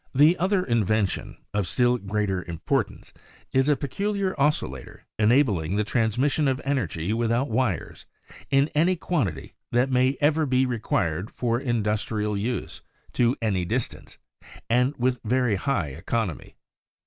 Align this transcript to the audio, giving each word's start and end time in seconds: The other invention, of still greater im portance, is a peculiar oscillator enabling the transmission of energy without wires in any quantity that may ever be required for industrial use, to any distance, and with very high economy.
The 0.15 0.35
other 0.39 0.63
invention, 0.65 1.37
of 1.53 1.67
still 1.67 1.99
greater 1.99 2.41
im 2.45 2.57
portance, 2.65 3.11
is 3.53 3.69
a 3.69 3.75
peculiar 3.75 4.33
oscillator 4.39 5.05
enabling 5.19 5.75
the 5.75 5.83
transmission 5.83 6.47
of 6.47 6.59
energy 6.65 7.13
without 7.13 7.51
wires 7.51 8.07
in 8.49 8.69
any 8.69 8.95
quantity 8.95 9.53
that 9.71 9.91
may 9.91 10.17
ever 10.19 10.47
be 10.47 10.65
required 10.65 11.29
for 11.29 11.59
industrial 11.59 12.35
use, 12.35 12.81
to 13.13 13.35
any 13.43 13.63
distance, 13.63 14.17
and 14.71 14.95
with 14.97 15.19
very 15.23 15.55
high 15.55 15.89
economy. 15.89 16.55